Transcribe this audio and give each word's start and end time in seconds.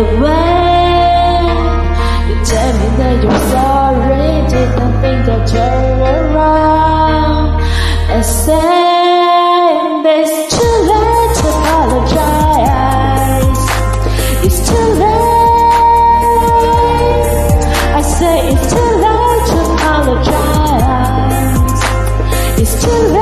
You 0.00 0.06
tell 2.44 2.72
me 2.72 2.88
that 2.96 3.16
you're 3.22 3.42
sorry, 3.52 4.48
didn't 4.48 4.94
think 5.02 5.28
I'd 5.28 5.46
turn 5.46 6.00
around 6.00 7.60
and 8.10 8.24
say 8.24 8.80
too 10.48 10.76
late 10.90 11.32
to 11.36 11.44
apologize. 11.48 12.80
It's 14.46 14.60
too 14.68 14.88
late. 15.00 15.60
I 17.94 18.00
say 18.00 18.36
it's 18.52 18.66
too 18.72 18.90
late 19.04 19.44
to 19.50 19.58
apologize. 19.74 21.00
It's 22.58 22.74
too 22.82 23.00
late. 23.12 23.19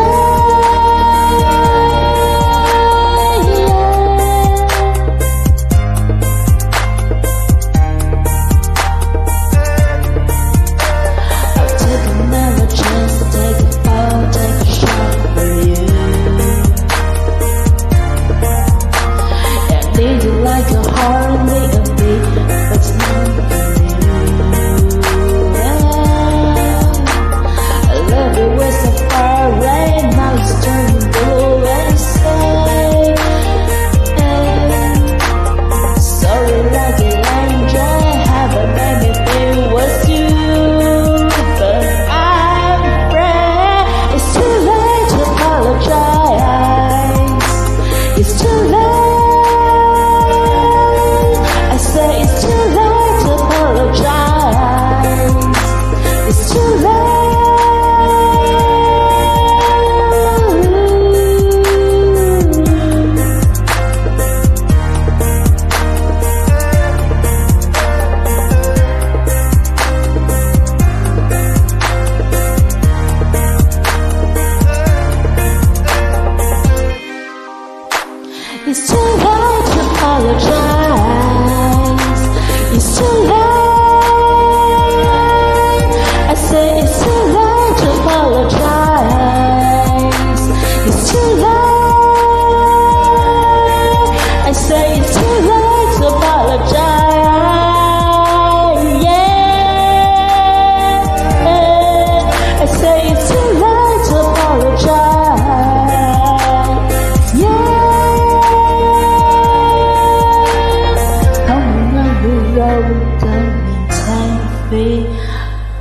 It's 78.71 78.87
too 78.87 78.97
late 78.97 79.67
to 79.73 79.81
apologize. 79.81 80.68